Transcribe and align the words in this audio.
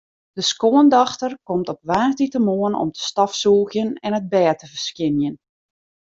De 0.31 0.41
skoandochter 0.41 1.37
komt 1.43 1.69
op 1.69 1.79
woansdeitemoarn 1.81 2.75
om 2.75 2.91
te 2.95 2.99
stofsûgjen 3.09 3.91
en 4.05 4.15
it 4.19 4.27
bêd 4.33 4.57
te 4.59 4.67
ferskjinjen. 4.73 5.35